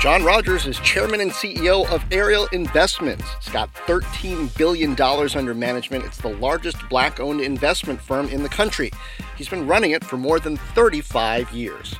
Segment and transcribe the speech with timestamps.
[0.00, 3.22] John Rogers is chairman and CEO of Ariel Investments.
[3.36, 6.06] It's got $13 billion under management.
[6.06, 8.90] It's the largest black owned investment firm in the country.
[9.36, 11.96] He's been running it for more than 35 years.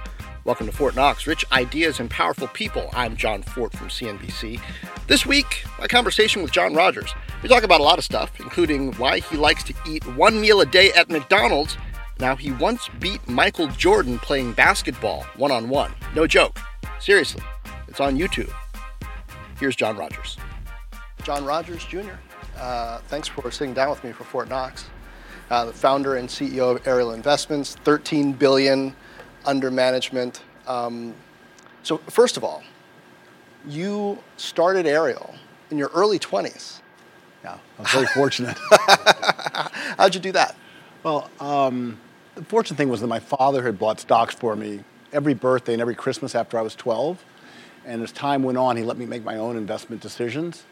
[0.46, 2.89] Welcome to Fortt Knox, rich ideas and powerful people.
[2.95, 4.59] I'm Jon Fortt from CNBC.
[5.07, 7.12] This week, my conversation with John Rogers.
[7.43, 10.62] We talk about a lot of stuff, including why he likes to eat one meal
[10.62, 11.77] a day at McDonald's.
[12.19, 15.93] Now, he once beat Michael Jordan playing basketball one on one.
[16.14, 16.59] No joke.
[16.98, 17.43] Seriously.
[17.90, 18.50] It's on YouTube.
[19.58, 20.36] Here's John Rogers.
[21.25, 22.12] John Rogers Jr.,
[22.57, 24.86] uh, thanks for sitting down with me for Fortt Knox.
[25.50, 28.95] Uh, the founder and CEO of Ariel Investments, 13 billion
[29.45, 30.43] under management.
[30.68, 31.14] Um,
[31.82, 32.62] so first of all,
[33.67, 35.34] you started Ariel
[35.70, 36.81] in your early 20s.
[37.42, 38.56] Yeah, I was very fortunate.
[39.98, 40.55] How'd you do that?
[41.03, 41.98] Well, um,
[42.36, 45.83] the fortunate thing was that my father had bought stocks for me every birthday and
[45.83, 47.25] every Christmas after I was 12.
[47.86, 50.64] And as time went on, he let me make my own investment decisions.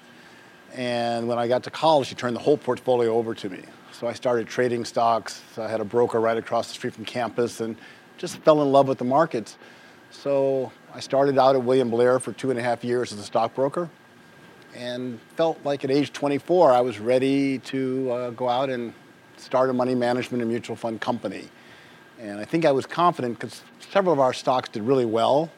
[0.75, 3.63] And when I got to college, he turned the whole portfolio over to me.
[3.93, 5.43] So I started trading stocks.
[5.57, 7.77] I had a broker right across the street from campus and
[8.19, 9.57] just fell in love with the markets.
[10.11, 13.25] So I started out at William Blair for two and a half years as a
[13.25, 13.89] stockbroker
[14.75, 18.93] and felt like at age 24 I was ready to uh, go out and
[19.37, 21.49] start a money management and mutual fund company.
[22.19, 25.51] And I think I was confident because several of our stocks did really well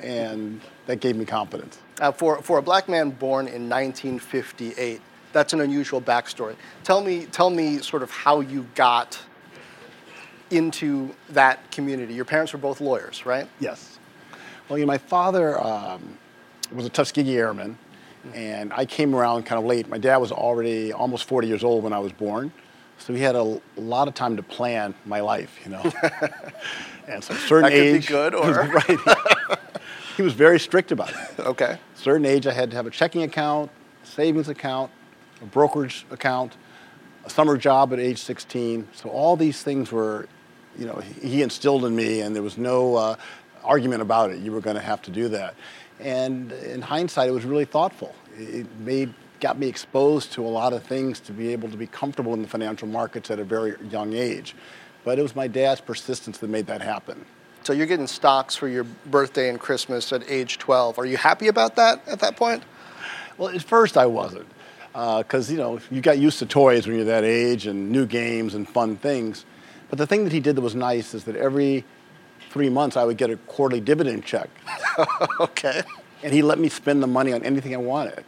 [0.00, 0.60] and
[0.90, 1.78] that gave me confidence.
[2.00, 5.00] Uh, for, for a black man born in 1958,
[5.32, 6.56] that's an unusual backstory.
[6.82, 9.16] Tell me, tell me sort of how you got
[10.50, 12.12] into that community.
[12.12, 13.46] Your parents were both lawyers, right?
[13.60, 14.00] Yes.
[14.68, 16.18] Well, you know, my father um,
[16.72, 17.78] was a Tuskegee Airman,
[18.34, 19.88] and I came around kind of late.
[19.88, 22.52] My dad was already almost 40 years old when I was born,
[22.98, 25.82] so he had a, a lot of time to plan my life, you know.
[27.06, 29.58] and so, certain that age, could be good, or right
[30.20, 31.16] he was very strict about it.
[31.40, 31.78] okay.
[31.94, 33.70] Certain age, I had to have a checking account,
[34.04, 34.90] a savings account,
[35.40, 36.58] a brokerage account,
[37.24, 38.86] a summer job at age 16.
[38.92, 40.28] So all these things were,
[40.78, 43.16] you know, he instilled in me, and there was no uh,
[43.64, 44.40] argument about it.
[44.40, 45.54] You were going to have to do that.
[46.00, 48.14] And in hindsight, it was really thoughtful.
[48.36, 51.86] It made got me exposed to a lot of things to be able to be
[51.86, 54.54] comfortable in the financial markets at a very young age.
[55.02, 57.24] But it was my dad's persistence that made that happen.
[57.62, 60.98] So you're getting stocks for your birthday and Christmas at age 12.
[60.98, 62.62] Are you happy about that at that point?
[63.36, 64.46] Well, at first I wasn't,
[64.92, 68.06] because uh, you know you got used to toys when you're that age and new
[68.06, 69.44] games and fun things.
[69.88, 71.84] But the thing that he did that was nice is that every
[72.50, 74.48] three months I would get a quarterly dividend check.
[75.40, 75.82] okay.
[76.22, 78.24] And he let me spend the money on anything I wanted.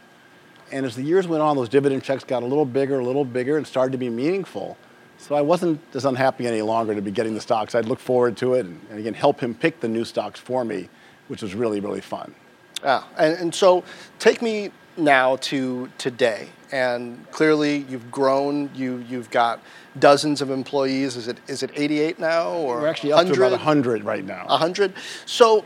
[0.71, 3.25] And as the years went on, those dividend checks got a little bigger, a little
[3.25, 4.77] bigger, and started to be meaningful.
[5.17, 7.75] So I wasn't as unhappy any longer to be getting the stocks.
[7.75, 10.65] I'd look forward to it and, and again help him pick the new stocks for
[10.65, 10.89] me,
[11.27, 12.35] which was really, really fun.
[12.83, 13.83] Yeah, and, and so
[14.19, 16.49] take me now to today.
[16.71, 19.61] And clearly you've grown, you, you've got
[19.99, 21.15] dozens of employees.
[21.15, 22.49] Is it, is it 88 now?
[22.49, 23.35] Or We're actually up 100?
[23.35, 24.45] to about 100 right now.
[24.47, 24.93] 100?
[25.25, 25.63] So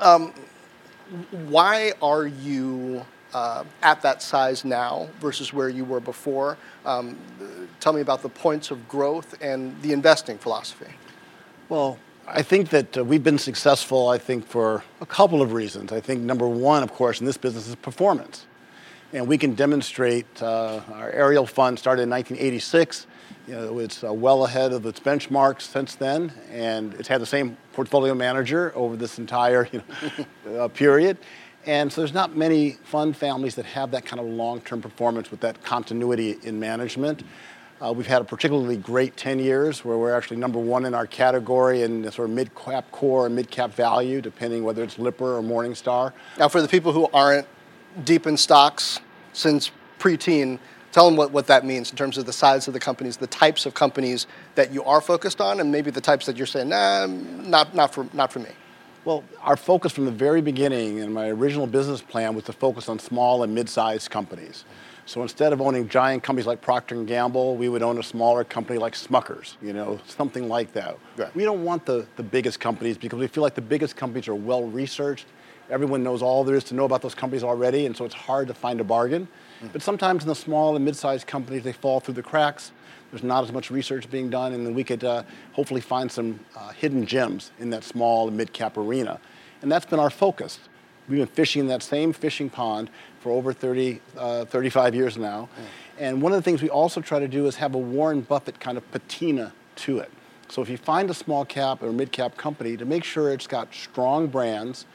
[0.00, 0.32] um,
[1.30, 3.04] why are you
[3.36, 6.56] uh, at that size now versus where you were before?
[6.86, 7.18] Um,
[7.80, 10.90] tell me about the points of growth and the investing philosophy.
[11.68, 15.92] Well, I think that uh, we've been successful, I think, for a couple of reasons.
[15.92, 18.46] I think number one, of course, in this business is performance.
[19.12, 23.06] And we can demonstrate uh, our Ariel fund started in 1986.
[23.46, 27.26] You know, it's uh, well ahead of its benchmarks since then, and it's had the
[27.26, 29.82] same portfolio manager over this entire you
[30.46, 31.18] know, uh, period.
[31.66, 35.40] And so there's not many fund families that have that kind of long-term performance with
[35.40, 37.24] that continuity in management.
[37.84, 41.06] Uh, we've had a particularly great 10 years where we're actually number one in our
[41.06, 46.12] category in sort of mid-cap core and mid-cap value, depending whether it's Lipper or Morningstar.
[46.38, 47.46] Now, for the people who aren't
[48.04, 49.00] deep in stocks
[49.32, 50.58] since pre-teen,
[50.92, 53.26] tell them what, what that means in terms of the size of the companies, the
[53.26, 56.68] types of companies that you are focused on, and maybe the types that you're saying,
[56.68, 58.50] nah, not, not, for, not for me.
[59.06, 62.88] Well, our focus from the very beginning and my original business plan was to focus
[62.88, 64.64] on small and mid-sized companies.
[65.06, 68.42] So instead of owning giant companies like Procter & Gamble, we would own a smaller
[68.42, 70.98] company like Smuckers, you know, something like that.
[71.16, 71.32] Right.
[71.36, 74.34] We don't want the, the biggest companies because we feel like the biggest companies are
[74.34, 75.26] well researched.
[75.70, 78.48] Everyone knows all there is to know about those companies already, and so it's hard
[78.48, 79.26] to find a bargain.
[79.26, 79.68] Mm-hmm.
[79.72, 82.72] But sometimes in the small and mid-sized companies, they fall through the cracks.
[83.10, 85.22] There's not as much research being done, and then we could uh,
[85.52, 89.20] hopefully find some uh, hidden gems in that small and mid-cap arena.
[89.62, 90.60] And that's been our focus.
[91.08, 92.90] We've been fishing in that same fishing pond
[93.20, 95.48] for over 30, uh, 35 years now.
[95.56, 95.64] Mm.
[95.98, 98.58] And one of the things we also try to do is have a Warren Buffett
[98.60, 100.10] kind of patina to it.
[100.48, 103.46] So if you find a small cap or mid cap company, to make sure it's
[103.46, 104.86] got strong brands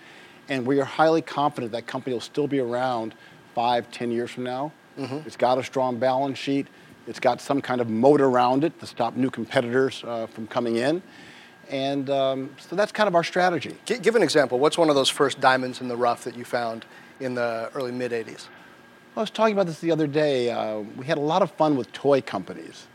[0.52, 3.16] And we are highly confident that company will still be around
[3.56, 4.74] five, ten years from now.
[5.00, 5.26] Mm-hmm.
[5.26, 6.68] It's got a strong balance sheet.
[7.08, 10.76] It's got some kind of moat around it to stop new competitors uh, from coming
[10.76, 11.02] in.
[11.70, 13.78] And um, so that's kind of our strategy.
[13.86, 14.60] G- give an example.
[14.60, 16.86] What's one of those first diamonds in the rough that you found
[17.22, 18.48] in the early mid 80s?
[19.16, 20.52] I was talking about this the other day.
[20.52, 22.88] Uh, we had a lot of fun with toy companies.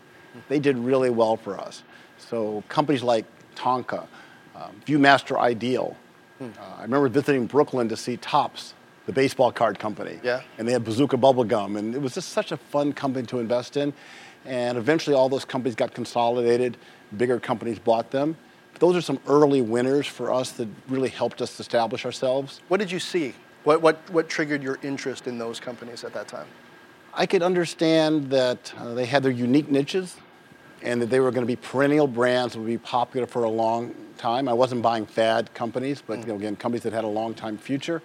[0.51, 1.85] They did really well for us.
[2.19, 3.25] So companies like
[3.55, 4.07] Tonka,
[4.55, 5.97] um, Viewmaster Ideal.
[6.39, 6.45] Hmm.
[6.59, 8.75] Uh, I remember visiting Brooklyn to see Topps,
[9.07, 10.19] the baseball card company.
[10.23, 10.43] Yeah.
[10.59, 13.39] And they had Bazooka Bubble Gum, and it was just such a fun company to
[13.39, 13.93] invest in.
[14.45, 16.77] And eventually, all those companies got consolidated.
[17.17, 18.37] Bigger companies bought them.
[18.73, 22.61] But those are some early winners for us that really helped us establish ourselves.
[22.69, 23.35] What did you see?
[23.65, 26.47] What, what, what triggered your interest in those companies at that time?
[27.15, 30.17] I could understand that uh, they had their unique niches
[30.83, 33.51] and that they were going to be perennial brands that would be popular for a
[33.51, 34.49] long time.
[34.49, 37.59] I wasn't buying fad companies, but you know, again, companies that had a long time
[37.59, 38.03] future.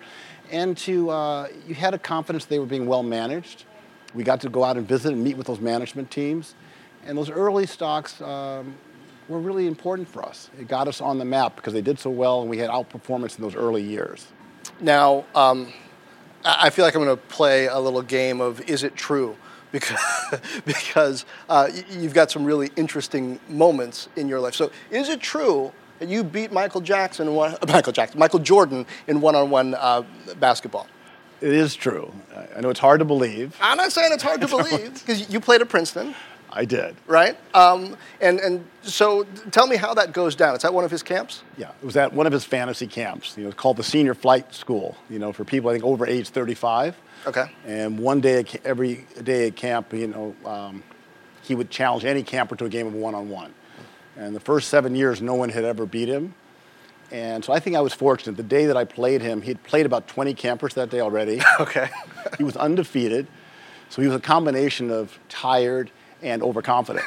[0.52, 3.66] And to uh, you had a confidence they were being well managed.
[4.14, 6.56] We got to go out and visit and meet with those management teams,
[7.06, 8.76] and those early stocks um,
[9.30, 10.50] were really important for us.
[10.60, 13.38] It got us on the map because they did so well, and we had outperformance
[13.38, 14.28] in those early years.
[14.82, 15.72] Now, um,
[16.44, 19.38] I feel like I'm going to play a little game of is it true?
[19.72, 20.00] Because
[20.66, 24.56] because uh, you've got some really interesting moments in your life.
[24.56, 29.22] So, is it true that you beat Michael Jackson, one, Michael Jackson, Michael Jordan in
[29.22, 30.04] one-on-one uh,
[30.40, 30.88] basketball?
[31.42, 32.14] It is true.
[32.56, 33.58] I know it's hard to believe.
[33.60, 36.14] I'm not saying it's hard to believe because you played at Princeton.
[36.52, 36.96] I did.
[37.08, 37.38] Right?
[37.54, 40.56] Um, and, and so tell me how that goes down.
[40.56, 41.44] Is that one of his camps?
[41.58, 43.38] Yeah, it was at one of his fantasy camps.
[43.38, 46.06] You know, it's called the Senior Flight School, you know, for people, I think, over
[46.06, 46.96] age 35.
[47.28, 47.46] Okay.
[47.66, 50.84] And one day, every day at camp, you know, um,
[51.44, 53.54] he would challenge any camper to a game of one-on-one.
[54.18, 56.34] And the first seven years, no one had ever beat him.
[57.12, 58.38] And so I think I was fortunate.
[58.38, 61.42] The day that I played him, he'd played about 20 campers that day already.
[61.60, 61.90] okay.
[62.38, 63.28] he was undefeated.
[63.90, 67.06] So he was a combination of tired and overconfident.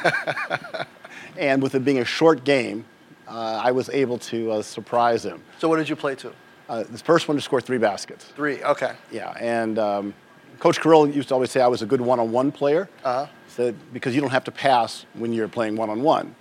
[1.37, 2.85] and with it being a short game,
[3.27, 5.41] uh, I was able to uh, surprise him.
[5.59, 6.31] So what did you play to?
[6.67, 8.25] Uh, the first one to score three baskets.
[8.25, 8.93] Three, okay.
[9.11, 10.13] Yeah, and um,
[10.59, 12.89] Coach Carril used to always say I was a good one-on-one player.
[13.03, 13.27] Uh-huh.
[13.47, 16.35] Said because you don't have to pass when you're playing one-on-one.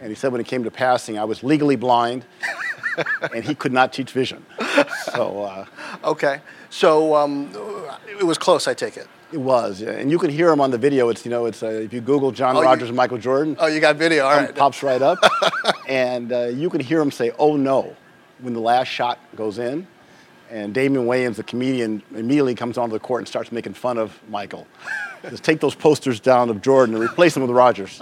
[0.00, 2.24] And he said when it came to passing, I was legally blind,
[3.34, 4.44] and he could not teach vision.
[5.12, 5.42] So.
[5.42, 5.66] Uh,
[6.04, 6.40] okay,
[6.70, 7.50] so um,
[8.08, 8.68] it was close.
[8.68, 9.08] I take it.
[9.30, 9.90] It was, yeah.
[9.90, 11.10] and you can hear him on the video.
[11.10, 13.56] It's you know, it's uh, if you Google John oh, Rogers you, and Michael Jordan.
[13.58, 14.24] Oh, you got video.
[14.24, 15.18] All right, pops right up,
[15.88, 17.94] and uh, you can hear him say, "Oh no,"
[18.40, 19.86] when the last shot goes in,
[20.50, 24.18] and Damon Wayans, the comedian, immediately comes onto the court and starts making fun of
[24.28, 24.66] Michael.
[25.28, 28.00] Just take those posters down of Jordan and replace them with Rogers.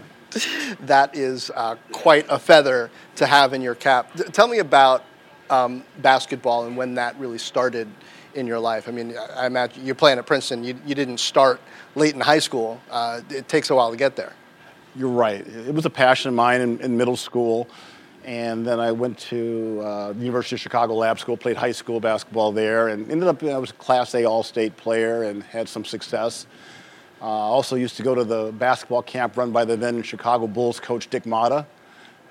[0.80, 4.14] that is uh, quite a feather to have in your cap.
[4.32, 5.04] Tell me about
[5.50, 7.88] um, basketball and when that really started
[8.34, 8.88] in your life.
[8.88, 10.62] I mean, I imagine you're playing at Princeton.
[10.64, 11.60] You, you didn't start
[11.94, 12.80] late in high school.
[12.90, 14.32] Uh, it takes a while to get there.
[14.94, 15.46] You're right.
[15.46, 17.68] It was a passion of mine in, in middle school.
[18.24, 21.98] And then I went to uh, the University of Chicago Lab School, played high school
[21.98, 25.68] basketball there, and ended up, I was a Class A All State player and had
[25.68, 26.46] some success.
[27.20, 30.78] Uh, also used to go to the basketball camp run by the then Chicago Bulls
[30.78, 31.64] coach Dick Motta,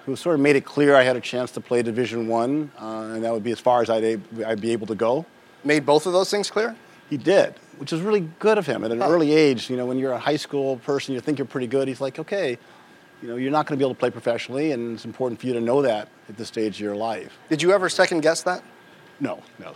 [0.08, 3.12] who sort of made it clear I had a chance to play Division One, uh,
[3.14, 5.26] and that would be as far as I'd, I'd be able to go.
[5.66, 6.78] Made both of those things clear?
[7.10, 9.10] He did, which is really good of him at an huh.
[9.10, 9.70] early age.
[9.70, 11.90] You know, when you're a high school person, you think you're pretty good.
[11.90, 12.58] He's like, okay,
[13.22, 15.48] you know, you're not going to be able to play professionally, and it's important for
[15.48, 17.38] you to know that at this stage of your life.
[17.50, 18.64] Did you ever second guess that?
[19.20, 19.74] No, no.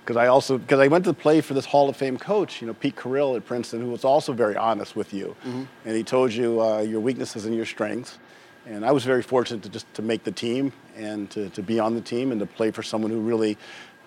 [0.00, 2.66] Because I also because I went to play for this Hall of Fame coach, you
[2.66, 5.64] know, Pete Carril at Princeton, who was also very honest with you, mm-hmm.
[5.84, 8.18] and he told you uh, your weaknesses and your strengths.
[8.66, 11.78] And I was very fortunate to just to make the team and to, to be
[11.78, 13.58] on the team and to play for someone who really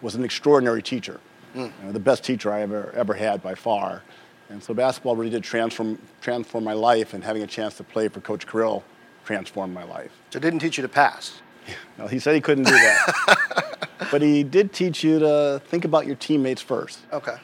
[0.01, 1.19] was an extraordinary teacher,
[1.55, 1.71] mm.
[1.79, 4.03] you know, the best teacher I ever ever had by far.
[4.49, 8.07] And so basketball really did transform, transform my life, and having a chance to play
[8.07, 8.83] for Coach Carril
[9.25, 10.11] transformed my life.
[10.29, 11.41] So it didn't teach you to pass?
[11.97, 13.79] No, he said he couldn't do that.
[14.11, 16.99] but he did teach you to think about your teammates first.
[17.11, 17.35] Okay.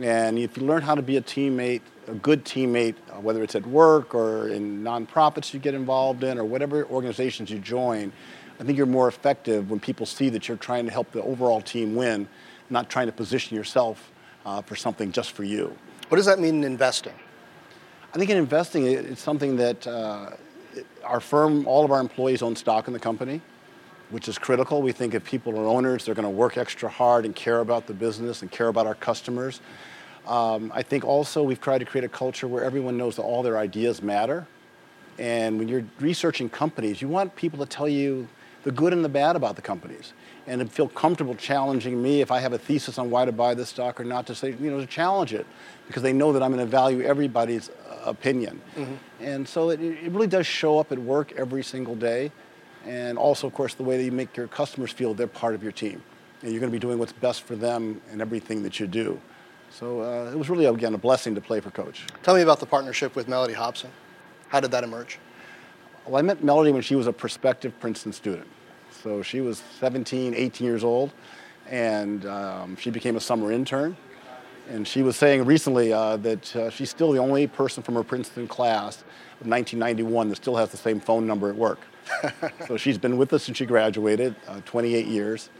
[0.00, 3.54] And if you learn how to be a teammate, a good teammate, uh, whether it's
[3.54, 8.12] at work or in nonprofits you get involved in or whatever organizations you join,
[8.58, 11.60] I think you're more effective when people see that you're trying to help the overall
[11.60, 12.28] team win,
[12.70, 14.10] not trying to position yourself
[14.44, 15.76] uh, for something just for you.
[16.08, 17.14] What does that mean in investing?
[18.14, 20.30] I think in investing, it's something that uh,
[21.04, 23.42] our firm, all of our employees own stock in the company,
[24.10, 24.80] which is critical.
[24.80, 27.86] We think if people are owners, they're going to work extra hard and care about
[27.86, 29.60] the business and care about our customers.
[30.26, 33.42] Um, I think also we've tried to create a culture where everyone knows that all
[33.42, 34.46] their ideas matter.
[35.18, 38.28] And when you're researching companies, you want people to tell you
[38.64, 40.12] the good and the bad about the companies,
[40.48, 43.54] and to feel comfortable challenging me if I have a thesis on why to buy
[43.54, 45.46] this stock or not to say, you know, to challenge it,
[45.86, 48.60] because they know that I'm going to value everybody's uh, opinion.
[48.74, 48.94] Mm-hmm.
[49.20, 52.32] And so it, it really does show up at work every single day,
[52.84, 55.62] and also, of course, the way that you make your customers feel they're part of
[55.62, 56.02] your team,
[56.42, 59.20] and you're going to be doing what's best for them in everything that you do.
[59.78, 62.06] So uh, it was really, again, a blessing to play for Coach.
[62.22, 63.90] Tell me about the partnership with Mellody Hobson.
[64.48, 65.18] How did that emerge?
[66.06, 68.46] Well, I met Mellody when she was a prospective Princeton student.
[69.02, 71.12] So she was 17, 18 years old,
[71.68, 73.98] and um, she became a summer intern.
[74.70, 78.02] And she was saying recently uh, that uh, she's still the only person from her
[78.02, 79.02] Princeton class
[79.42, 81.80] of 1991 that still has the same phone number at work.
[82.66, 85.50] so she's been with us since she graduated, uh, 28 years.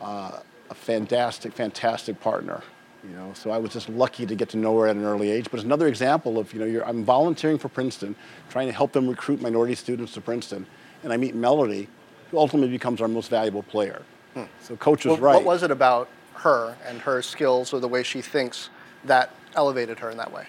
[0.00, 0.38] Uh,
[0.70, 2.62] a fantastic, fantastic partner.
[3.04, 5.30] You know, so I was just lucky to get to know her at an early
[5.30, 5.44] age.
[5.50, 8.16] But it's another example of, you know, I'm volunteering for Princeton,
[8.48, 10.66] trying to help them recruit minority students to Princeton,
[11.04, 11.86] and I meet Mellody,
[12.30, 14.02] who ultimately becomes our most valuable player.
[14.34, 14.44] Hmm.
[14.60, 15.34] So coach was well, right.
[15.36, 18.70] What was it about her and her skills or the way she thinks
[19.04, 20.46] that elevated her in that way?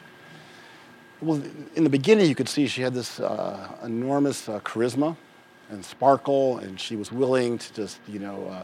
[1.21, 1.41] Well,
[1.75, 5.15] in the beginning, you could see she had this uh, enormous uh, charisma
[5.69, 8.63] and sparkle, and she was willing to just, you know, uh,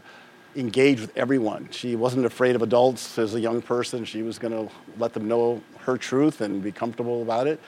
[0.56, 1.68] engage with everyone.
[1.72, 4.06] She wasn't afraid of adults as a young person.
[4.06, 7.60] She was going to let them know her truth and be comfortable about it.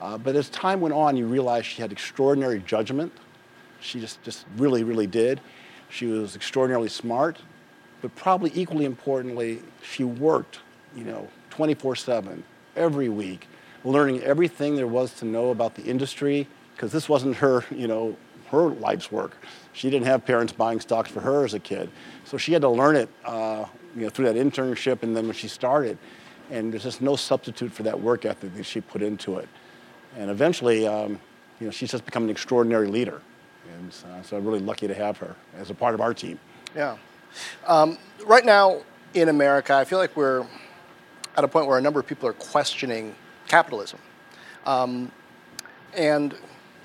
[0.00, 3.12] Uh, but as time went on, you realized she had extraordinary judgment.
[3.80, 5.40] She just, just really, really did.
[5.88, 7.38] She was extraordinarily smart,
[8.00, 10.60] but probably equally importantly, she worked,
[10.96, 12.42] you know, 24/7
[12.76, 13.46] every week,
[13.84, 18.16] learning everything there was to know about the industry because this wasn't her, you know,
[18.52, 19.36] her life's work.
[19.72, 21.90] She didn't have parents buying stocks for her as a kid.
[22.24, 23.64] So she had to learn it uh,
[23.96, 25.98] you know, through that internship and then when she started.
[26.50, 29.48] And there's just no substitute for that work ethic that she put into it.
[30.16, 31.18] And eventually, um,
[31.58, 33.22] you know, she's just become an extraordinary leader.
[33.74, 36.38] And uh, so I'm really lucky to have her as a part of our team.
[36.76, 36.96] Yeah.
[37.66, 38.82] Um, right now
[39.14, 40.46] in America, I feel like we're
[41.36, 43.14] at a point where a number of people are questioning
[43.48, 43.98] capitalism.
[44.66, 45.10] Um,
[45.94, 46.34] and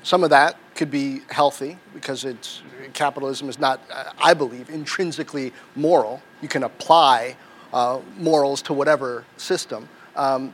[0.04, 2.62] some of that could be healthy because it's
[2.94, 3.82] capitalism is not,
[4.20, 6.22] I believe, intrinsically moral.
[6.42, 7.36] You can apply
[7.74, 9.90] uh, morals to whatever system.
[10.16, 10.54] Um,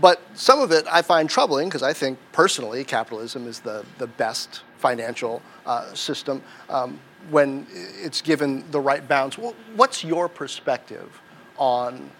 [0.00, 4.06] but some of it I find troubling because I think personally capitalism is the, the
[4.06, 6.98] best financial uh, system um,
[7.30, 9.36] when it's given the right balance.
[9.76, 11.20] What's your perspective
[11.56, 12.10] on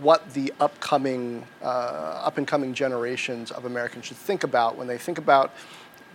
[0.00, 4.98] what the upcoming, uh, up and coming generations of Americans should think about when they
[4.98, 5.52] think about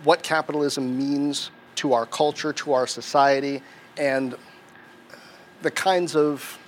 [0.04, 3.62] what capitalism means to our culture, to our society,
[3.96, 4.34] and
[5.62, 6.58] the kinds of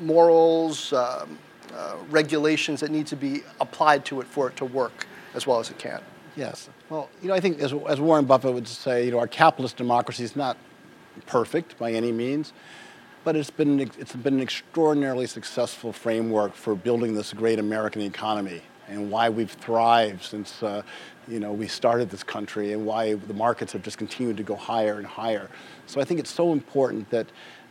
[0.00, 1.38] morals, um,
[1.74, 5.58] uh, regulations that need to be applied to it for it to work as well
[5.58, 6.00] as it can.
[6.36, 6.68] Yes.
[6.90, 9.76] Well, you know, I think as, as Warren Buffett would say, you know, our capitalist
[9.76, 10.56] democracy is not
[11.26, 12.52] perfect by any means,
[13.24, 18.62] but it's been, it's been an extraordinarily successful framework for building this great American economy
[18.92, 20.82] and why we've thrived since uh,
[21.26, 24.54] you know we started this country and why the markets have just continued to go
[24.54, 25.48] higher and higher.
[25.86, 27.26] So I think it's so important that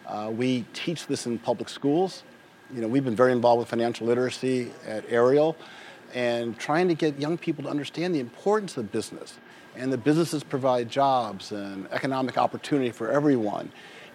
[0.08, 2.24] uh, we teach this in public schools.
[2.74, 5.56] You know, we've been very involved with financial literacy at Ariel
[6.14, 9.38] and trying to get young people to understand the importance of business
[9.76, 13.72] and the businesses provide jobs and economic opportunity for everyone.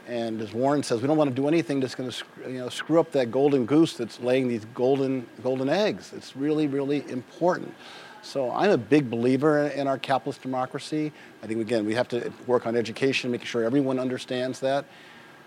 [0.07, 2.69] And as Warren says, we don't want to do anything that's going to you know,
[2.69, 6.13] screw up that golden goose that's laying these golden, golden eggs.
[6.15, 7.75] It's really, really important.
[8.23, 11.13] So I'm a big believer in our capitalist democracy.
[11.43, 14.85] I think, again, we have to work on education, making sure everyone understands that,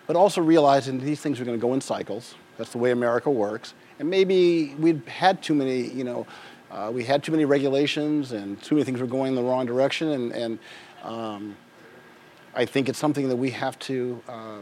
[0.08, 2.36] but also realizing these things are going to go in cycles.
[2.58, 3.74] That's the way America works.
[4.00, 6.26] And maybe we'd had too many, you know,
[6.72, 9.66] uh, we had too many regulations and too many things were going in the wrong
[9.66, 10.10] direction.
[10.10, 10.60] And, and
[11.04, 11.58] um,
[12.56, 14.58] I think it's something that we have to uh,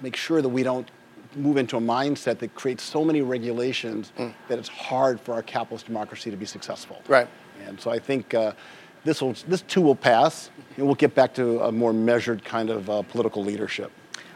[0.00, 0.90] make sure that we don't
[1.36, 4.32] move into a mindset that creates so many regulations mm.
[4.48, 7.00] that it's hard for our capitalist democracy to be successful.
[7.06, 7.28] Right.
[7.66, 8.52] And so I think uh,
[9.04, 12.70] this will this too will pass, and we'll get back to a more measured kind
[12.70, 13.92] of uh, political leadership.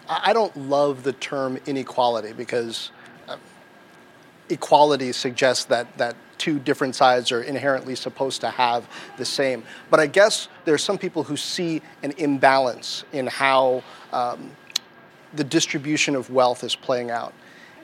[0.09, 2.91] I don't love the term inequality because
[3.27, 3.37] uh,
[4.51, 8.87] equality suggests that that two different sides are inherently supposed to have
[9.17, 9.65] the same.
[9.89, 13.83] But I guess there's some people who see an imbalance in how
[14.13, 14.51] um,
[15.33, 17.33] the distribution of wealth is playing out.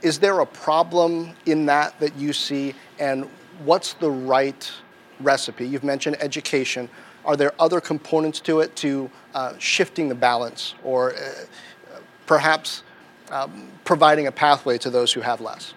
[0.02, 3.24] Is there a problem in that that you see, and
[3.64, 4.70] what's the right
[5.20, 5.66] recipe?
[5.66, 6.90] You've mentioned education.
[7.24, 11.16] Are there other components to it to uh, shifting the balance, or uh,
[12.26, 12.82] perhaps
[13.30, 15.72] um, providing a pathway to those who have less?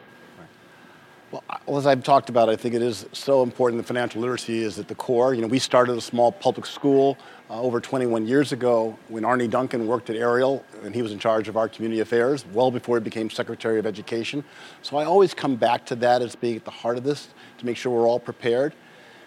[1.34, 4.78] Well, as I've talked about, I think it is so important that financial literacy is
[4.78, 5.34] at the core.
[5.34, 7.18] You know, we started a small public school
[7.50, 11.18] uh, over 21 years ago when Arne Duncan worked at Ariel and he was in
[11.18, 14.44] charge of our community affairs well before he became Secretary of Education.
[14.84, 17.66] So I always come back to that as being at the heart of this to
[17.66, 18.76] make sure we're all prepared.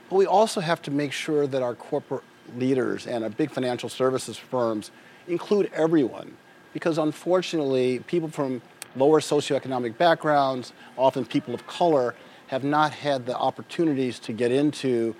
[0.08, 2.22] But we also have to make sure that our corporate
[2.56, 4.92] leaders and our big financial services firms
[5.26, 6.36] include everyone
[6.72, 8.62] because unfortunately people from
[8.96, 12.14] lower socioeconomic backgrounds, often people of color,
[12.48, 15.14] have not had the opportunities to get into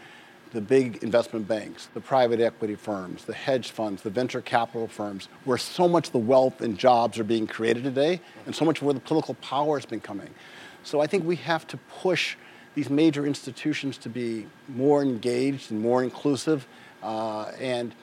[0.53, 5.29] the big investment banks, the private equity firms, the hedge funds, the venture capital firms,
[5.45, 8.79] where so much of the wealth and jobs are being created today, and so much
[8.79, 10.31] of where the political power has been coming.
[10.83, 12.37] So I think we have to push
[12.75, 16.67] these major institutions to be more engaged and more inclusive,
[17.03, 17.95] uh, and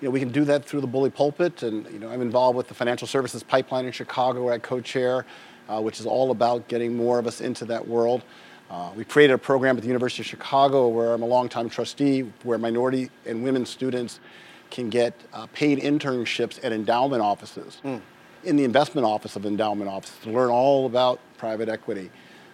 [0.00, 2.56] you know, we can do that through the bully pulpit, and you know, I'm involved
[2.56, 5.24] with the financial services pipeline in Chicago, where I co-chair,
[5.68, 8.22] uh, which is all about getting more of us into that world.
[8.70, 12.22] Uh, we created a program at the University of Chicago, where I'm a longtime trustee,
[12.42, 14.20] where minority and women students
[14.70, 18.00] can get uh, paid internships at endowment offices, mm.
[18.42, 22.10] in the investment office of endowment offices, to learn all about private equity.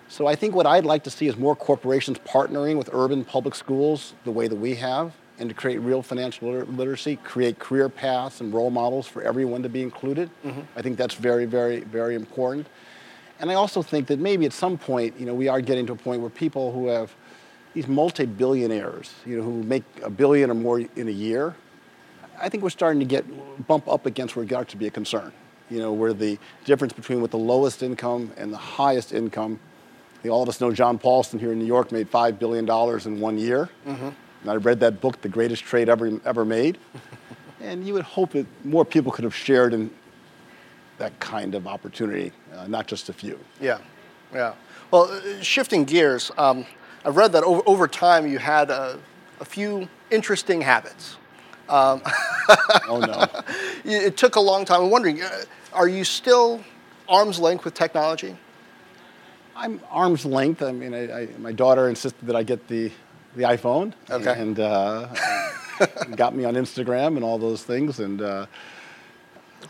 [0.09, 3.55] So I think what I'd like to see is more corporations partnering with urban public
[3.55, 8.43] schools the way that we have and to create real financial literacy, create career paths
[8.43, 10.31] and role models for everyone to be included.
[10.45, 10.61] Mm-hmm.
[10.77, 12.69] I think that's very, very, very important.
[13.41, 15.95] And I also think that maybe at some point, you know, we are getting to
[15.95, 17.15] a point where people who have
[17.73, 21.57] these multi-billionaires, you know, who make a billion or more in a year,
[22.39, 23.25] I think we're starting to get
[23.67, 25.33] bump up against where it got to be a concern.
[25.71, 29.59] You know, where the difference between what the lowest income and the highest income.
[30.29, 33.21] all of us know John Paulson here in New York made five billion dollars in
[33.21, 33.71] one year.
[33.87, 34.09] Mm-hmm.
[34.43, 36.79] And I read that book, The Greatest Trade Ever, ever Made.
[37.61, 39.91] and you would hope that more people could have shared in
[40.99, 43.39] that kind of opportunity, uh, not just a few.
[43.61, 43.79] Yeah,
[44.33, 44.55] yeah.
[44.91, 46.67] Well, uh, shifting gears, um,
[47.05, 48.99] I've read that over, over time you had a,
[49.41, 51.17] a few interesting habits.
[51.69, 52.03] Um,
[52.89, 53.27] oh no!
[53.91, 54.83] it took a long time.
[54.83, 56.63] I'm wondering, uh, are you still
[57.09, 58.37] arm's length with technology?
[59.55, 60.63] I'm arm's length.
[60.63, 62.91] I mean, I, I, my daughter insisted that I get the
[63.37, 63.93] the iPhone.
[64.11, 64.41] Okay.
[64.41, 65.09] And uh,
[66.17, 68.01] got me on Instagram and all those things.
[68.01, 68.47] And uh,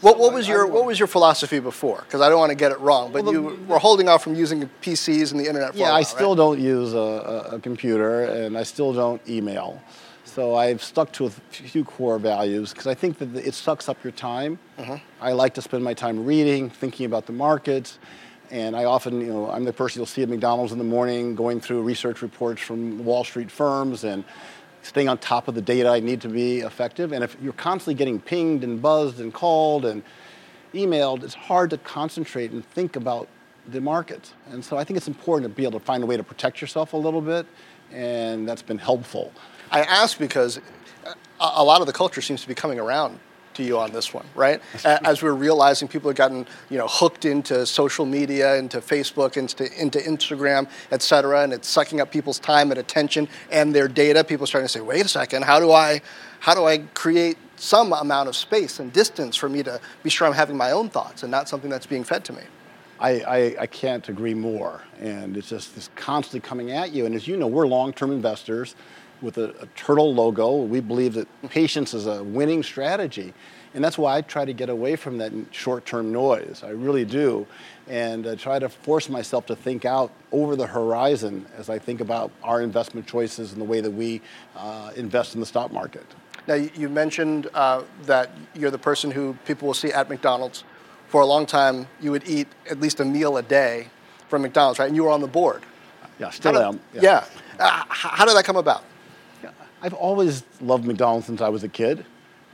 [0.00, 2.02] what, what was your what was your philosophy before?
[2.02, 4.22] Because I don't want to get it wrong, but well, the, you were holding off
[4.22, 5.74] from using PCs and the internet.
[5.74, 6.36] yeah, I still right?
[6.36, 9.82] don't use a, a, computer, and I still don't email.
[10.24, 14.02] So I've stuck to a few core values because I think that it sucks up
[14.04, 14.60] your time.
[14.78, 14.98] Uh-huh.
[15.20, 17.98] I like to spend my time reading, thinking about the markets,
[18.50, 21.34] and I often, you know, I'm the person you'll see at McDonald's in the morning
[21.34, 24.24] going through research reports from Wall Street firms and
[24.82, 27.12] staying on top of the data I need to be effective.
[27.12, 30.02] And if you're constantly getting pinged and buzzed and called and
[30.74, 33.28] emailed, it's hard to concentrate and think about
[33.68, 34.32] the market.
[34.50, 36.60] And so I think it's important to be able to find a way to protect
[36.60, 37.46] yourself a little bit,
[37.92, 39.32] and that's been helpful.
[39.70, 40.60] I ask because
[41.38, 43.20] a lot of the culture seems to be coming around
[43.60, 44.60] to you on this one, right?
[44.84, 49.64] As we're realizing people have gotten, you know, hooked into social media, into Facebook, into,
[49.80, 54.24] into Instagram, et cetera, and it's sucking up people's time and attention and their data.
[54.24, 56.00] People are starting to say, wait a second, how do I,
[56.40, 60.26] how do I create some amount of space and distance for me to be sure
[60.26, 62.42] I'm having my own thoughts and not something that's being fed to me?
[62.98, 64.82] I, I, I, can't agree more.
[64.98, 67.06] And it's just this constantly coming at you.
[67.06, 68.74] And as you know, we're long term investors
[69.22, 70.56] with a, a, turtle logo.
[70.56, 73.34] We believe that patience is a winning strategy.
[73.74, 76.62] And that's why I try to get away from that short term noise.
[76.64, 77.46] I really do.
[77.88, 82.00] And uh, try to force myself to think out over the horizon as I think
[82.00, 84.22] about our investment choices and the way that we
[84.56, 86.06] uh, invest in the stock market.
[86.46, 90.64] Now, you mentioned uh, that you're the person who people will see at McDonald's.
[91.08, 93.88] For a long time, you would eat at least a meal a day
[94.28, 94.86] from McDonald's, right?
[94.86, 95.64] And you were on the board.
[96.18, 96.80] Yeah, still did, am.
[96.94, 97.00] Yeah.
[97.02, 97.24] yeah.
[97.58, 98.84] Uh, how did that come about?
[99.82, 102.04] I've always loved McDonald's since I was a kid.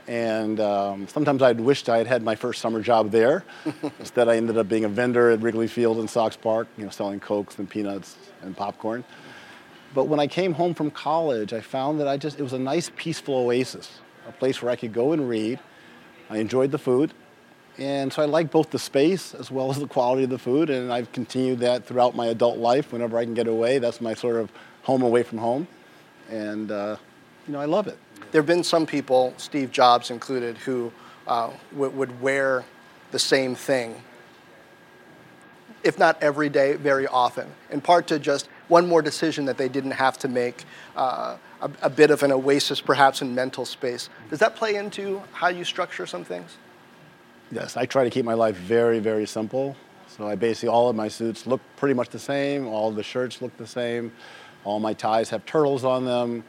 [0.07, 3.43] And um, sometimes I'd wished I had had my first summer job there.
[3.99, 6.89] Instead, I ended up being a vendor at Wrigley Field in Sox Park, you know,
[6.89, 9.03] selling Cokes and peanuts and popcorn.
[9.93, 12.59] But when I came home from college, I found that I just, it was a
[12.59, 15.59] nice, peaceful oasis, a place where I could go and read.
[16.29, 17.13] I enjoyed the food.
[17.77, 20.69] And so I like both the space as well as the quality of the food.
[20.69, 22.93] And I've continued that throughout my adult life.
[22.93, 24.51] Whenever I can get away, that's my sort of
[24.83, 25.67] home away from home.
[26.29, 26.95] And uh,
[27.47, 27.97] you know, I love it.
[28.31, 30.91] There have been some people, Steve Jobs included, who
[31.27, 32.65] uh, w- would wear
[33.11, 33.95] the same thing,
[35.83, 39.69] if not every day, very often, in part to just one more decision that they
[39.69, 40.65] didn't have to make,
[40.97, 44.09] uh, a, a bit of an oasis perhaps in mental space.
[44.29, 46.57] Does that play into how you structure some things?
[47.49, 49.77] Yes, I try to keep my life very, very simple.
[50.09, 52.67] So I basically, all of my suits look pretty much the same.
[52.67, 54.11] All the shirts look the same.
[54.65, 56.43] All my ties have turtles on them.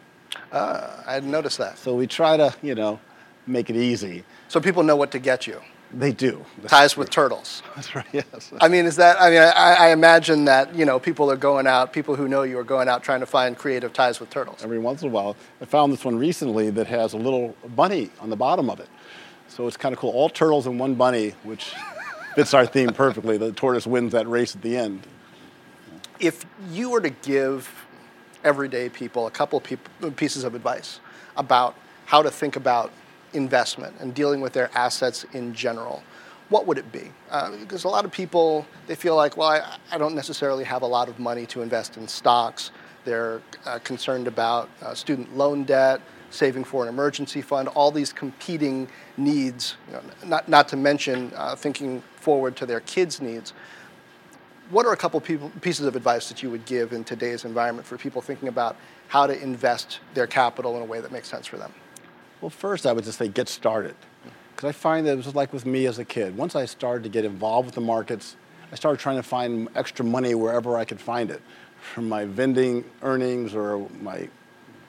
[0.52, 1.78] Uh, I hadn't noticed that.
[1.78, 3.00] So we try to, you know,
[3.46, 4.24] make it easy.
[4.48, 5.60] So people know what to get you.
[5.92, 6.44] They do.
[6.58, 7.02] That's ties true.
[7.02, 7.62] with turtles.
[7.74, 8.06] That's right.
[8.12, 8.52] Yes.
[8.60, 9.20] I mean, is that?
[9.20, 11.94] I mean, I, I, imagine that you know people are going out.
[11.94, 14.62] People who know you are going out trying to find creative ties with turtles.
[14.62, 18.10] Every once in a while, I found this one recently that has a little bunny
[18.20, 18.88] on the bottom of it.
[19.48, 20.10] So it's kind of cool.
[20.10, 21.72] All turtles and one bunny, which
[22.34, 23.38] fits our theme perfectly.
[23.38, 25.06] The tortoise wins that race at the end.
[26.20, 27.86] If you were to give
[28.44, 29.60] everyday people a couple
[30.16, 31.00] pieces of advice
[31.36, 31.74] about
[32.06, 32.92] how to think about
[33.34, 36.02] investment and dealing with their assets in general,
[36.48, 37.10] what would it be?
[37.30, 40.82] Uh, because a lot of people, they feel like, well, I, I, don't necessarily have
[40.82, 42.70] a lot of money to invest in stocks.
[43.04, 48.12] They're uh, concerned about uh, student loan debt, saving for an emergency fund, all these
[48.12, 53.52] competing needs, you know, not, not to mention uh, thinking forward to their kids' needs.
[54.70, 57.86] What are a couple people, pieces of advice that you would give in today's environment
[57.86, 58.76] for people thinking about
[59.06, 61.72] how to invest their capital in a way that makes sense for them?
[62.42, 63.96] Well, first, I would just say get started.
[64.54, 66.36] Because I find that it was like with me as a kid.
[66.36, 68.36] Once I started to get involved with the markets,
[68.70, 71.40] I started trying to find extra money wherever I could find it.
[71.94, 74.28] From my vending earnings or my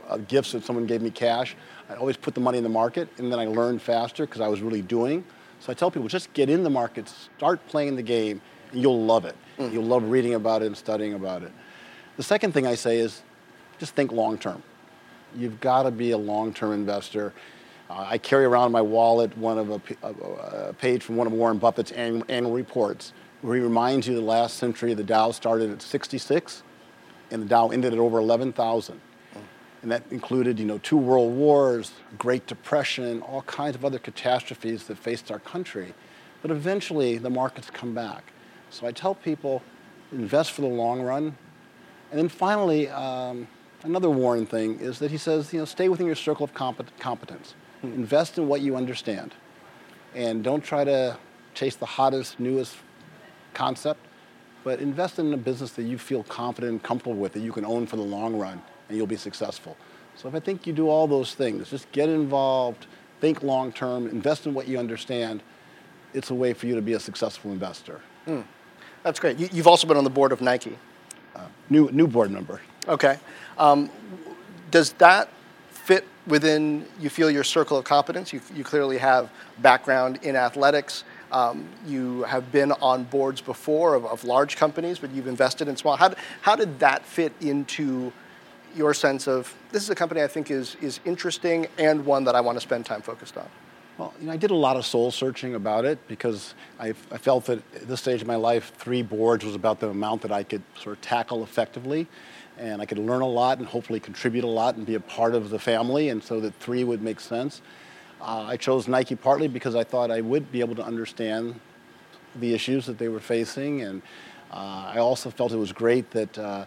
[0.09, 1.55] uh, gifts that someone gave me cash,
[1.89, 4.49] I always put the money in the market, and then I learned faster because I
[4.49, 5.23] was really doing.
[5.61, 8.41] So I tell people just get in the markets, start playing the game,
[8.73, 9.35] you'll love it.
[9.57, 9.73] Mm.
[9.73, 11.51] You'll love reading about it and studying about it.
[12.17, 13.21] The second thing I say is
[13.79, 14.63] just think long term.
[15.35, 17.33] You've got to be a long-term investor.
[17.89, 20.13] Uh, I carry around in my wallet one of a, a,
[20.69, 24.21] a, page from one of Warren Buffett's annual, annual reports where he reminds you the
[24.21, 26.63] last century the Dow started at 66
[27.31, 28.99] and the Dow ended at over 11,000.
[29.81, 34.83] And that included, you know, two world wars, Great Depression, all kinds of other catastrophes
[34.87, 35.93] that faced our country.
[36.41, 38.33] But eventually, the markets come back.
[38.69, 39.61] So I tell people,
[40.11, 41.35] invest for the long run.
[42.11, 43.47] And then finally, um,
[43.83, 47.55] another Warren thing is that he says, you know, stay within your circle of competence.
[47.81, 47.93] Hmm.
[47.93, 49.33] Invest in what you understand.
[50.15, 51.17] And don't try to
[51.53, 52.75] chase the hottest, newest
[53.53, 53.99] concept,
[54.63, 57.65] but invest in a business that you feel confident and comfortable with, that you can
[57.65, 59.77] own for the long run, and you'll be successful.
[60.15, 62.87] So if I think you do all those things, just get involved,
[63.21, 65.41] think long term, invest in what you understand,
[66.13, 68.01] it's a way for you to be a successful investor.
[68.25, 68.41] Hmm.
[69.03, 69.37] That's great.
[69.39, 70.77] You, have also been on the board of Nike.
[71.35, 72.61] Uh, new, new board member.
[72.87, 73.17] Okay.
[73.57, 73.89] Um,
[74.71, 75.29] does that
[75.69, 78.33] fit within, you feel, your circle of competence?
[78.33, 81.03] You, you clearly have background in athletics.
[81.31, 85.77] Um, you have been on boards before of, of, large companies, but you've invested in
[85.77, 85.95] small.
[85.95, 88.11] How, how did that fit into
[88.75, 92.35] your sense of this is a company I think is, is interesting and one that
[92.35, 93.47] I want to spend time focused on?
[93.99, 97.17] Well, you know, I did a lot of soul searching about it because I, I,
[97.17, 100.31] felt that at this stage of my life, three boards was about the amount that
[100.31, 102.07] I could sort of tackle effectively.
[102.57, 105.35] And I could learn a lot and hopefully contribute a lot and be a part
[105.35, 107.61] of the family, and so that three would make sense.
[108.21, 111.59] Uh, I chose Nike partly because I thought I would be able to understand
[112.37, 114.01] the issues that they were facing, and
[114.51, 116.65] uh, I also felt it was great that uh,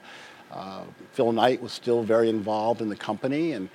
[0.51, 3.71] uh Phil Knight was still very involved in the company, and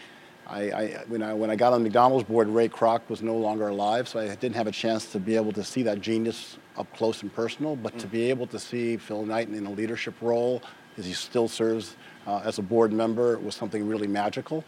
[0.49, 3.67] I, I, when, I, when I got on McDonald's board, Ray Kroc was no longer
[3.67, 6.91] alive, so I didn't have a chance to be able to see that genius up
[6.95, 7.99] close and personal, but mm.
[7.99, 10.61] to be able to see Phil Knight in a leadership role
[10.97, 14.63] as he still serves uh, as a board member was something really magical.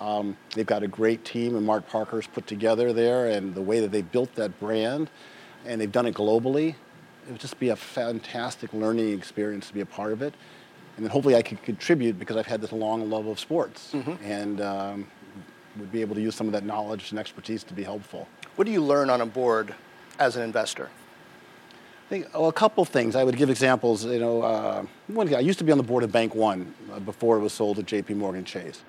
[0.00, 3.80] Um, they've got a great team, and Mark Parker's put together there, and the way
[3.80, 5.10] that they built that brand,
[5.66, 6.70] and they've done it globally.
[7.26, 10.34] It would just be a fantastic learning experience to be a part of it.
[10.96, 14.22] And then hopefully I could contribute because I've had this long love of sports mm-hmm.
[14.22, 15.06] and um,
[15.76, 18.28] would be able to use some of that knowledge and expertise to be helpful.
[18.56, 19.74] What do you learn on a board
[20.18, 20.90] as an investor?
[22.06, 23.16] I think, well, a couple things.
[23.16, 24.04] I would give examples.
[24.04, 27.00] You know, uh, one, I used to be on the board of Bank One uh,
[27.00, 28.14] before it was sold to J.P.
[28.14, 28.82] Morgan Chase,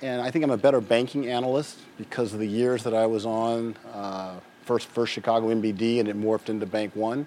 [0.00, 3.26] and I think I'm a better banking analyst because of the years that I was
[3.26, 3.76] on.
[3.92, 7.26] Uh, first, first Chicago NBD, and it morphed into Bank One.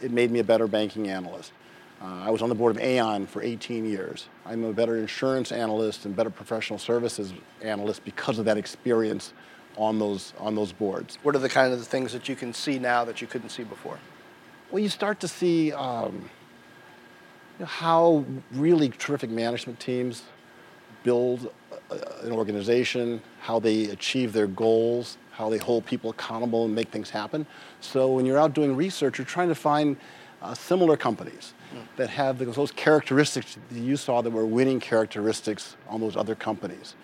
[0.00, 1.52] It made me a better banking analyst.
[2.00, 4.28] Uh, I was on the board of Aon for 18 years.
[4.46, 9.34] I'm a better insurance analyst and better professional services analyst because of that experience
[9.76, 11.18] on those on those boards.
[11.22, 13.50] What are the kind of the things that you can see now that you couldn't
[13.50, 13.98] see before?
[14.70, 16.30] Well, you start to see um,
[17.62, 20.22] how really terrific management teams
[21.02, 21.52] build
[21.90, 26.88] a, an organization, how they achieve their goals, how they hold people accountable and make
[26.88, 27.46] things happen.
[27.80, 29.96] So when you're out doing research, you're trying to find
[30.42, 31.54] uh, similar companies
[31.96, 36.94] that have those characteristics that you saw that were winning characteristics on those other companies.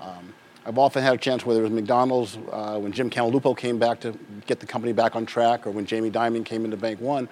[0.00, 0.32] Um,
[0.64, 4.00] I've often had a chance, whether it was McDonald's, uh, when Jim Cantalupo came back
[4.00, 7.28] to get the company back on track, or when Jamie Dimon came into Bank One,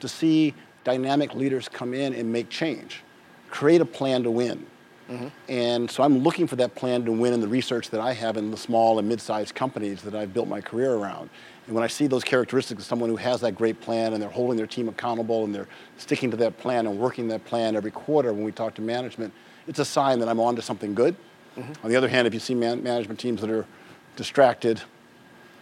[0.00, 3.02] to see dynamic leaders come in and make change,
[3.48, 4.66] create a plan to win.
[5.08, 5.28] Mm-hmm.
[5.48, 8.36] And so I'm looking for that plan to win in the research that I have
[8.36, 11.30] in the small and mid-sized companies that I've built my career around.
[11.70, 14.28] And when I see those characteristics of someone who has that great plan and they're
[14.28, 17.92] holding their team accountable and they're sticking to that plan and working that plan every
[17.92, 19.32] quarter when we talk to management,
[19.68, 21.14] it's a sign that I'm on to something good.
[21.56, 21.84] Mm-hmm.
[21.84, 23.66] On the other hand, if you see man- management teams that are
[24.16, 24.82] distracted,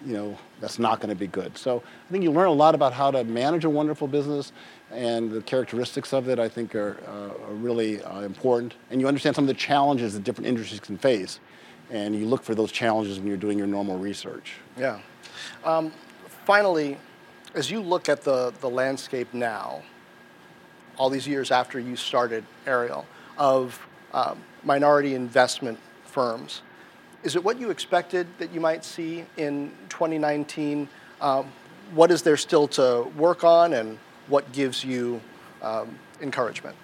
[0.03, 1.59] you know, that's not going to be good.
[1.59, 4.53] So I think you learn a lot about how to manage a wonderful business
[4.91, 8.77] and the characteristics of it I think are, uh, are really uh, important.
[8.91, 11.39] And you understand some of the challenges that different industries can face.
[11.91, 14.55] And you look for those challenges when you're doing your normal research.
[14.79, 15.01] Yeah.
[15.65, 15.93] Um,
[16.45, 16.99] finally,
[17.55, 19.83] as you look at the, the landscape now,
[20.97, 26.63] all these years after you started Ariel, of um, minority investment firms,
[27.23, 30.89] is it what you expected that you might see in 2019?
[31.21, 31.47] Um,
[31.93, 35.21] what is there still to work on, and what gives you
[35.63, 36.77] um, encouragement?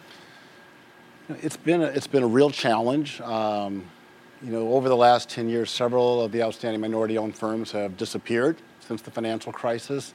[1.29, 3.21] It's been a, it's been a real challenge.
[3.21, 3.87] Um,
[4.45, 8.59] you know, over the last 10 years, several of the outstanding minority-owned firms have disappeared
[8.81, 10.13] since the financial crisis.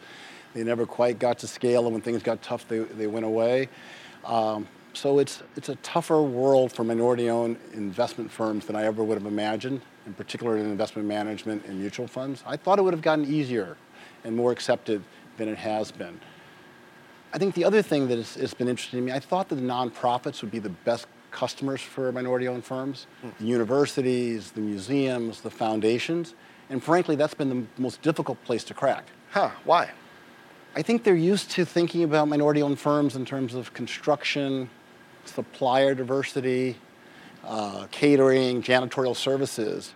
[0.54, 3.70] They never quite got to scale, and when things got tough, they, they went away.
[4.26, 9.18] Um, so it's, it's a tougher world for minority-owned investment firms than I ever would
[9.18, 12.44] have imagined, in particular in investment management and mutual funds.
[12.46, 13.78] I thought it would have gotten easier
[14.24, 15.02] and more accepted
[15.38, 16.20] than it has been.
[17.34, 19.62] I think the other thing that has been interesting to me, I thought that the
[19.62, 23.38] nonprofits would be the best customers for minority-owned firms, mm.
[23.38, 26.36] the universities, the museums, the foundations,
[26.70, 29.06] and frankly, that's been the most difficult place to crack.
[29.32, 29.92] Huh, why?
[30.76, 34.70] I think they're used to thinking about minority-owned firms in terms of construction,
[35.26, 36.78] supplier diversity,
[37.44, 39.96] uh, catering, janitorial services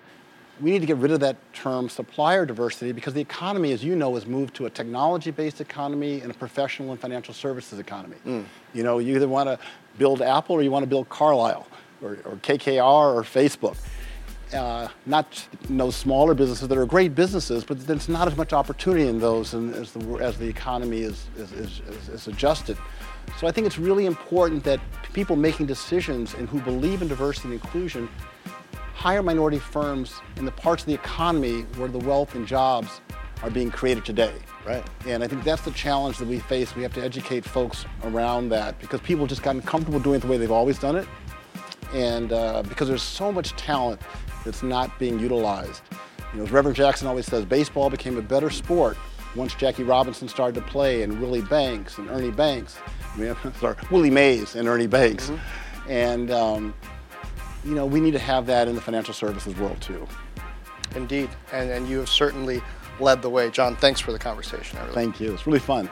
[0.62, 3.96] we need to get rid of that term supplier diversity because the economy, as you
[3.96, 8.18] know, has moved to a technology-based economy and a professional and financial services economy.
[8.26, 8.46] Mm.
[8.74, 9.58] You know, you either want to
[9.98, 11.68] build Apple or you want to build Carlyle
[12.02, 13.78] or, or KKR or Facebook.
[14.54, 19.08] Uh, not those smaller businesses that are great businesses, but there's not as much opportunity
[19.08, 22.78] in those as, the, as the economy is, is, is, is adjusted.
[23.40, 24.80] So I think it's really important that
[25.14, 28.08] people making decisions and who believe in diversity and inclusion
[29.04, 33.02] hire minority firms in the parts of the economy where the wealth and jobs
[33.42, 34.34] are being created today.
[34.66, 34.82] Right.
[35.06, 36.74] And I think that's the challenge that we face.
[36.74, 40.28] We have to educate folks around that because people just gotten comfortable doing it the
[40.28, 41.06] way they've always done it.
[41.94, 44.00] And uh, because there's so much talent
[44.46, 45.82] that's not being utilized.
[46.32, 48.96] You know, as Reverend Jackson always says, baseball became a better sport
[49.36, 52.78] once Jackie Robinson started to play and Willie Banks and Ernie Banks.
[53.14, 55.30] I mean, sorry, Willie Mays and Ernie Banks.
[55.30, 55.92] Mm-hmm.
[55.92, 56.74] And um,
[57.64, 60.08] you know, we need to have that in the financial services world too.
[60.96, 62.62] Indeed, and, and you have certainly
[63.00, 63.50] led the way.
[63.50, 64.80] John, thanks for the conversation.
[64.80, 65.34] Really Thank you.
[65.34, 65.90] It's really fun.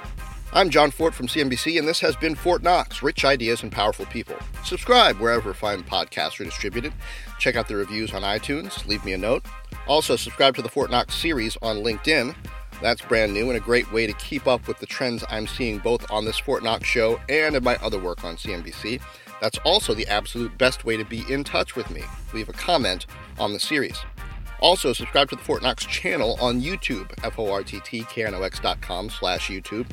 [0.54, 4.06] I'm Jon Fortt from CNBC, and this has been Fortt Knox Rich Ideas and Powerful
[4.08, 4.36] People.
[4.66, 6.92] Subscribe wherever fine podcasts are distributed.
[7.40, 8.86] Check out the reviews on iTunes.
[8.86, 9.46] Leave me a note.
[9.88, 12.36] Also, subscribe to the Fortt Knox series on LinkedIn.
[12.82, 15.78] That's brand new and a great way to keep up with the trends I'm seeing
[15.78, 19.00] both on this Fortt Knox show and in my other work on CNBC.
[19.42, 22.04] That's also the absolute best way to be in touch with me.
[22.34, 23.08] Leave a comment
[23.40, 23.98] on the series.
[24.62, 29.88] Also, subscribe to the Fortt Knox channel on YouTube, F-O-R-T-T-K-N-O-X.com slash YouTube.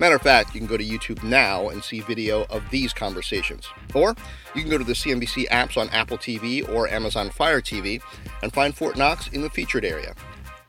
[0.00, 3.68] Matter of fact, you can go to YouTube now and see video of these conversations.
[3.94, 4.14] Or
[4.54, 8.00] you can go to the CNBC apps on Apple TV or Amazon Fire TV
[8.42, 10.14] and find Fortt Knox in the featured area.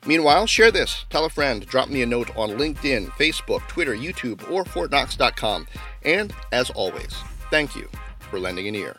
[0.05, 4.51] Meanwhile, share this, tell a friend, drop me a note on LinkedIn, Facebook, Twitter, YouTube,
[4.51, 5.65] or ForttKnox.com.
[6.03, 7.15] And as always,
[7.49, 7.89] thank you
[8.35, 8.97] for lending an ear.